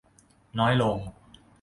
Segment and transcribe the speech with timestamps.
[0.59, 0.97] น้อยลง